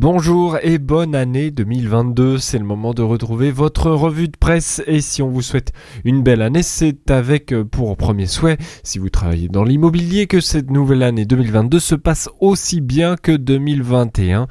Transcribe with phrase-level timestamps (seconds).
[0.00, 5.00] Bonjour et bonne année 2022, c'est le moment de retrouver votre revue de presse et
[5.00, 5.72] si on vous souhaite
[6.04, 10.38] une belle année, c'est avec euh, pour premier souhait, si vous travaillez dans l'immobilier, que
[10.38, 14.46] cette nouvelle année 2022 se passe aussi bien que 2021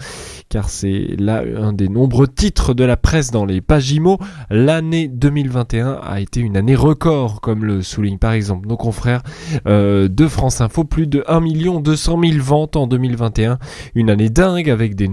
[0.49, 4.17] car c'est là un des nombreux titres de la presse dans les pages IMO.
[4.49, 9.23] L'année 2021 a été une année record, comme le soulignent par exemple nos confrères
[9.67, 11.41] euh, de France Info, plus de 1
[11.81, 13.59] 200 000 ventes en 2021.
[13.95, 15.07] Une année dingue avec des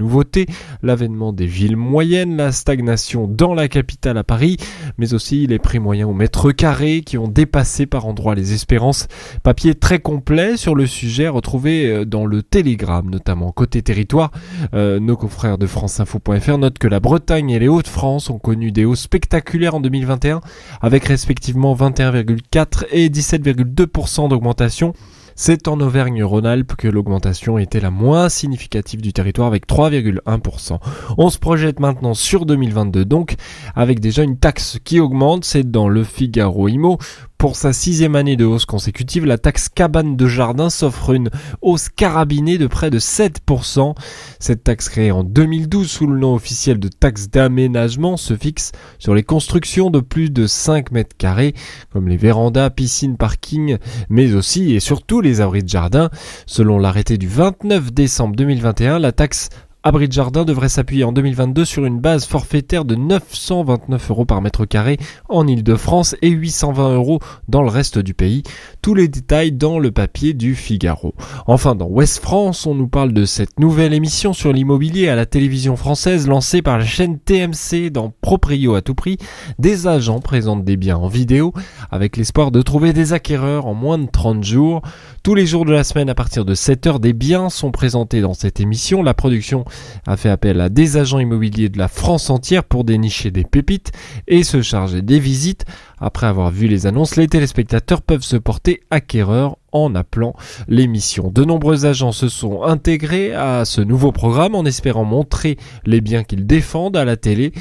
[0.83, 4.57] l'avènement des villes moyennes, la stagnation dans la capitale à Paris,
[4.99, 9.07] mais aussi les prix moyens au mètre carré qui ont dépassé par endroits les espérances.
[9.43, 14.31] Papier très complet sur le sujet retrouvé euh, dans le Télégramme, notamment côté territoire.
[14.75, 18.85] Euh, nos confrères de franceinfo.fr notent que la Bretagne et les Hauts-de-France ont connu des
[18.85, 20.41] hausses spectaculaires en 2021,
[20.81, 24.93] avec respectivement 21,4 et 17,2% d'augmentation.
[25.37, 30.79] C'est en Auvergne-Rhône-Alpes que l'augmentation était la moins significative du territoire avec 3,1%.
[31.19, 33.35] On se projette maintenant sur 2022 donc
[33.75, 36.99] avec déjà une taxe qui augmente, c'est dans le Figaro Imo
[37.45, 41.29] pour sa sixième année de hausse consécutive, la taxe cabane de jardin s'offre une
[41.61, 43.95] hausse carabinée de près de 7%.
[44.39, 49.15] Cette taxe créée en 2012 sous le nom officiel de taxe d'aménagement se fixe sur
[49.15, 51.53] les constructions de plus de 5 mètres carrés,
[51.93, 53.77] comme les vérandas, piscines, parkings,
[54.09, 56.09] mais aussi et surtout les abris de jardin.
[56.47, 59.51] Selon l'arrêté du 29 décembre 2021, la taxe
[59.87, 64.41] Abri de Jardin devrait s'appuyer en 2022 sur une base forfaitaire de 929 euros par
[64.41, 64.97] mètre carré
[65.29, 68.45] en Ile-de-France et 820 euros dans le reste du pays.
[68.81, 71.13] Tous les détails dans le papier du Figaro.
[71.47, 75.27] Enfin, dans Ouest France, on nous parle de cette nouvelle émission sur l'immobilier à la
[75.27, 79.19] télévision française lancée par la chaîne TMC dans Proprio à tout prix.
[79.59, 81.53] Des agents présentent des biens en vidéo
[81.91, 84.81] avec l'espoir de trouver des acquéreurs en moins de 30 jours.
[85.23, 88.23] Tous les jours de la semaine à partir de 7 heures, des biens sont présentés
[88.23, 89.03] dans cette émission.
[89.03, 89.67] La production
[90.07, 93.93] a fait appel à des agents immobiliers de la France entière pour dénicher des pépites
[94.29, 95.65] et se charger des visites.
[96.01, 100.35] Après avoir vu les annonces, les téléspectateurs peuvent se porter acquéreurs en appelant
[100.69, 101.31] l'émission.
[101.31, 106.23] De nombreux agents se sont intégrés à ce nouveau programme en espérant montrer les biens
[106.23, 107.53] qu'ils défendent à la télé.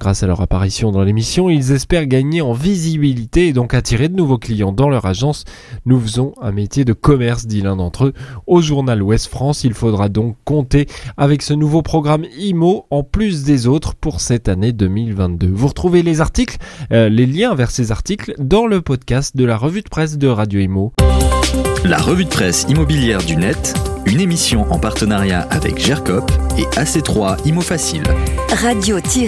[0.00, 4.16] Grâce à leur apparition dans l'émission, ils espèrent gagner en visibilité et donc attirer de
[4.16, 5.44] nouveaux clients dans leur agence.
[5.86, 8.14] Nous faisons un métier de commerce, dit l'un d'entre eux.
[8.46, 10.86] Au journal Ouest France, il faudra donc compter
[11.16, 15.48] avec ce nouveau programme IMO en plus des autres pour cette année 2022.
[15.52, 16.56] Vous retrouvez les articles,
[16.92, 20.28] euh, les liens vers ces articles dans le podcast de la revue de presse de
[20.28, 20.92] Radio Imo.
[21.84, 23.74] La revue de presse immobilière du net,
[24.06, 28.04] une émission en partenariat avec GERCOP et AC3 Imo Facile.
[28.48, 29.18] Radio-imo.fr